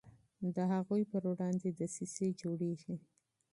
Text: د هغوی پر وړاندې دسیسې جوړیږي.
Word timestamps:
د 0.55 0.57
هغوی 0.73 1.01
پر 1.11 1.23
وړاندې 1.31 1.69
دسیسې 1.79 2.27
جوړیږي. 2.41 2.95